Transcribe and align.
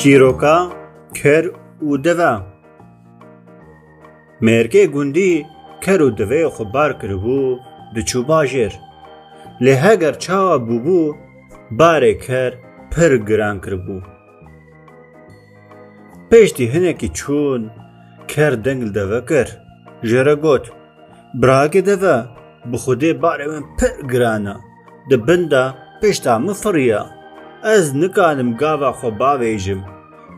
چیرۆکە 0.00 0.56
کەر 1.18 1.44
و 1.88 1.92
دەڤە 2.04 2.34
مێرگەی 4.44 4.88
گوندی 4.94 5.32
کەر 5.84 6.00
و 6.06 6.10
دەوێ 6.18 6.42
خوبار 6.54 6.90
کردبوو 7.00 7.58
دچوو 7.94 8.22
باژێر 8.30 8.72
لێ 9.64 9.74
هەگەر 9.84 10.14
چاوە 10.24 10.56
بووبوو 10.66 11.16
بارێک 11.78 12.18
کەر 12.26 12.52
پر 12.92 13.12
گران 13.28 13.56
کردبوو 13.64 14.06
پێشتی 16.30 16.70
هەنێکی 16.74 17.08
چوون 17.18 17.62
کەر 18.32 18.52
دەنگل 18.64 18.90
دەڤە 18.96 19.20
کرد 19.30 19.52
ژێرە 20.08 20.34
گوت 20.44 20.64
براگە 21.40 21.82
دەڤە 21.88 22.16
بخودێ 22.72 23.12
بارێ 23.22 23.46
من 23.52 23.64
پر 23.78 23.92
گرانە 24.12 24.56
دە 25.10 25.16
بندا 25.26 25.66
پێشتا 26.04 26.36
ez 27.76 27.92
nikanim 27.94 28.50
gava 28.60 28.90
گاوا 29.00 29.10
bavêjim 29.20 29.80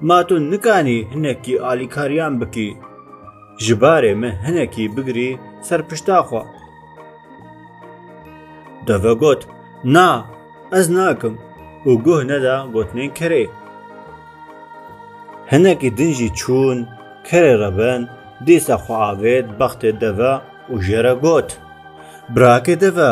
ma 0.08 0.18
tu 0.28 0.34
nikanî 0.52 0.98
hinekî 1.12 1.54
alîkariyan 1.70 2.34
bikî 2.40 2.68
ji 3.64 3.74
barê 3.82 4.14
min 4.22 4.32
hinekî 4.46 4.84
bigirî 4.96 5.30
ser 5.66 5.80
pişta 5.88 6.18
xwe 6.28 6.42
Deve 8.86 9.12
got 9.22 9.40
Na 9.96 10.08
ez 10.78 10.86
nakim 10.98 11.34
û 11.88 11.90
guh 12.06 12.22
neda 12.30 12.56
gotinên 12.74 13.10
kerê 13.18 13.44
Hinekî 15.52 15.90
din 15.98 16.12
jî 16.18 16.28
çûn 16.40 16.78
kerê 17.28 17.54
rebin 17.64 18.02
dîsa 18.46 18.76
xwe 18.84 18.96
avêt 19.12 19.46
bextê 19.58 19.90
deve 20.00 20.34
û 20.72 20.74
jê 20.86 21.00
re 21.04 21.14
got 21.24 21.48
Birakê 22.34 22.74
deve 22.80 23.10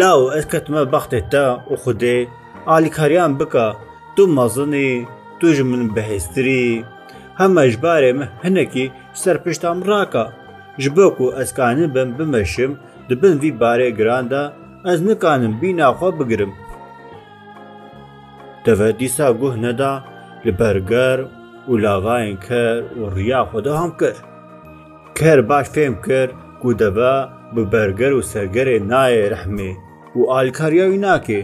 لاو 0.00 0.20
اسكت 0.38 0.66
ما 0.72 0.82
بختتا 0.92 1.46
وخدي 1.70 2.28
آلي 2.74 2.88
كاريان 2.96 3.36
بكا 3.38 3.66
تو 4.16 4.26
مازني 4.26 5.06
تو 5.40 5.46
جمن 5.56 5.88
بهستري 5.94 6.84
هما 7.40 7.66
جباري 7.66 8.12
مه 8.12 8.28
هنكي 8.44 8.92
سرپشتام 9.24 9.82
راكا 9.90 10.32
جبوكو 10.78 11.30
اسكانن 11.30 11.86
بن 11.86 12.10
بمشم 12.12 12.76
دبن 13.10 13.38
في 13.38 13.50
باري 13.50 13.90
گراندا 13.98 14.42
از 14.86 15.02
نکانم 15.02 15.60
بینا 15.60 15.92
خو 15.92 16.10
بگرم 16.10 16.52
تفا 18.64 18.90
دیسا 18.90 19.32
گوه 19.32 19.56
ندا 19.62 20.02
لبرگر 20.44 21.18
و 21.68 21.76
لاغاین 21.76 22.36
کر 22.36 22.84
و 22.98 23.08
ریا 23.08 23.44
خدا 23.52 23.76
هم 23.76 23.90
کر 23.90 24.14
کر 25.14 25.40
باش 25.40 25.66
فهم 25.68 25.94
کر 25.94 26.30
گو 26.64 26.72
دبا 26.72 27.28
ببرگر 27.56 28.12
و 28.12 28.20
سرگر 28.22 28.78
ناي 28.82 29.28
رحمه 29.28 29.85
و 30.18 30.22
ئالکاریاوی 30.32 30.98
ناکێ 31.06 31.40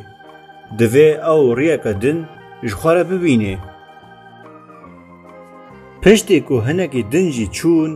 دەوێ 0.79 1.09
ئەو 1.25 1.43
ڕیەکە 1.59 1.93
دن 2.03 2.19
ژخوارە 2.69 3.05
ببینێ 3.11 3.55
پشتێک 6.03 6.47
و 6.55 6.57
هەنێکی 6.67 7.03
دنجی 7.13 7.47
چوون 7.57 7.93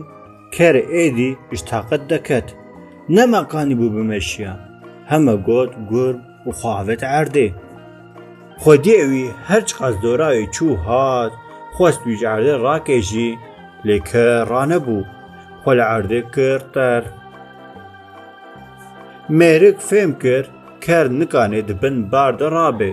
کەرە 0.55 0.83
ئێدی 0.95 1.31
شتاقەت 1.59 2.01
دەکەت 2.11 2.47
نەماقانی 3.15 3.75
بوو 3.79 3.93
بمەشیە 3.95 4.53
هەمە 5.11 5.35
گۆت 5.47 5.71
گورب 5.91 6.19
و 6.47 6.51
خواوێت 6.59 7.01
ئاردێ 7.11 7.47
خۆدیێوی 8.61 9.23
هەرچ 9.49 9.69
قەز 9.79 9.95
دۆراوی 10.03 10.51
چوو 10.55 10.75
هات 10.85 11.33
خۆست 11.75 12.01
ویجاردە 12.09 12.55
ڕاکێژی 12.65 13.29
لێکە 13.87 14.27
ڕانەبوو 14.51 15.07
خۆ 15.61 15.71
لە 15.79 15.85
ئاردێ 15.91 16.21
کرد 16.35 16.65
تەر 16.75 17.03
مێرک 19.39 19.77
فێم 19.89 20.13
کرد 20.23 20.51
کار 20.85 21.05
نکانێ 21.19 21.61
دبن 21.69 21.95
باردە 22.11 22.47
ڕابێ 22.55 22.91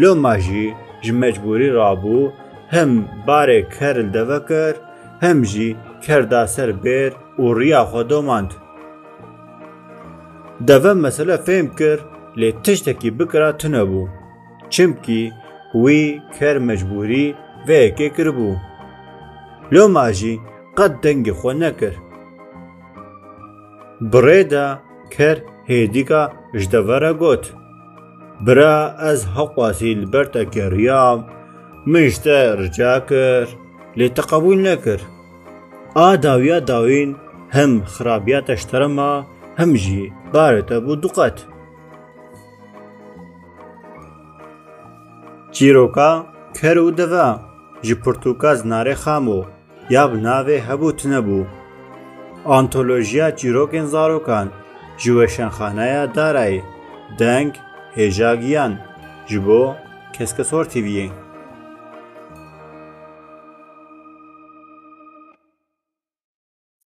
لۆ 0.00 0.10
ماژی 0.24 0.66
ji 1.06 1.12
mecbûrî 1.22 1.68
rabû 1.78 2.18
hem 2.74 2.90
barê 3.26 3.60
keril 3.76 4.08
devekir 4.16 4.74
hem 5.24 5.38
jî 5.50 5.68
kerda 6.04 6.42
ser 6.54 6.70
bêr 6.84 7.12
û 7.42 7.44
riya 7.60 7.82
xwe 7.88 8.02
domand. 8.10 8.50
Deve 10.68 10.92
mesele 11.04 11.34
fêm 11.46 11.66
kir 11.78 11.98
lê 12.40 12.48
tiştekî 12.64 13.10
bikira 13.18 13.50
tune 13.60 13.82
bû. 13.90 14.02
Çimkî 14.72 15.22
wî 15.82 16.02
ker 16.38 16.56
mecbûrî 16.68 17.26
vêyekê 17.66 18.08
kiribû. 18.16 18.50
Loma 19.72 20.08
jî 20.18 20.34
qet 20.76 20.92
dengê 21.04 21.32
xwe 21.40 21.52
nekir. 21.62 21.94
Birê 24.12 24.42
de 24.52 24.66
ker 25.14 25.38
هێدیکە 25.70 26.22
ژدەڤەرە 26.62 27.12
گوت 27.22 27.44
برا 28.44 28.74
ئەس 29.02 29.20
هەقواسی 29.36 29.90
لبەرتە 30.02 30.42
کێریام 30.54 31.18
منشتە 31.90 32.38
ڕجا 32.60 32.94
کرد 33.08 33.50
لێ 33.98 34.08
تەقەبول 34.16 34.58
نەکرد 34.68 35.04
ئا 35.96 36.08
داویا 36.24 36.58
داوین 36.70 37.10
هەم 37.56 37.72
خراپیاتە 37.92 38.54
شتەرەما 38.62 39.12
هەمژی 39.60 40.04
بارەتە 40.32 40.76
بوو 40.84 40.96
دوقەت 41.02 41.38
چیرۆکە 45.54 46.10
کەر 46.58 46.76
و 46.86 46.90
دەڤە 46.98 47.28
ji 47.86 47.92
پرتوکا 48.02 48.52
zinarê 48.60 48.96
xamo 49.04 49.38
ya 49.94 50.04
bi 50.10 50.16
navê 50.26 50.56
hebû 50.68 50.88
tunebû. 50.98 51.38
Antolojiya 52.56 53.28
çîrokên 53.38 53.86
zarokan 53.94 54.48
ji 55.02 55.10
weşanxaneya 55.18 56.04
Darayê 56.14 56.62
deng 57.18 57.50
hêja 57.96 58.32
ji 59.28 59.38
bo 59.46 59.62
Keskesor 60.12 60.64
TV. 60.72 61.23